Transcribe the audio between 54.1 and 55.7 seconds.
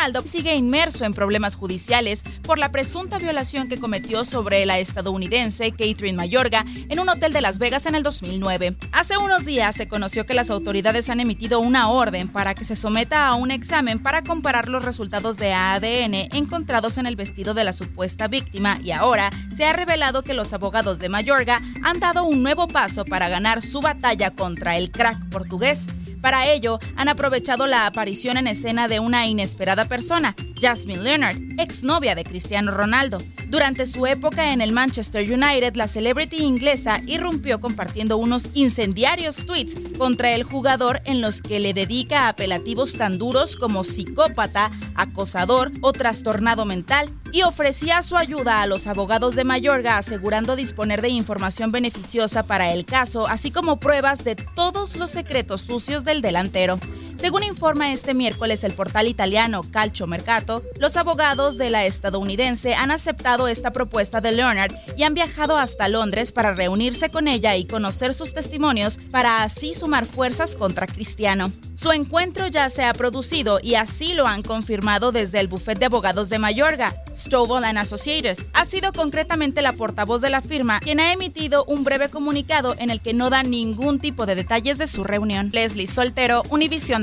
de todos los secretos